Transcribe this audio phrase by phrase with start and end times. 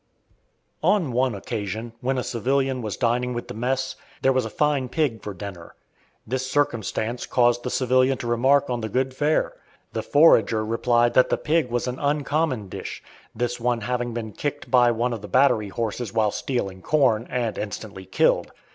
[0.81, 4.89] On one occasion, when a civilian was dining with the mess, there was a fine
[4.89, 5.75] pig for dinner.
[6.25, 9.53] This circumstance caused the civilian to remark on the good fare.
[9.93, 13.03] The "forager" replied that pig was an uncommon dish,
[13.35, 17.55] this one having been kicked by one of the battery horses while stealing corn, and
[17.59, 18.51] instantly killed.